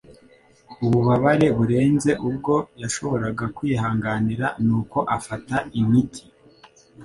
[0.85, 6.23] Ububabare burenze ubwo yashoboraga kwihanganira, nuko afata imiti.